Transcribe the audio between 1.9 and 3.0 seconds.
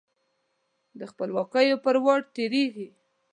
واټ تیریږې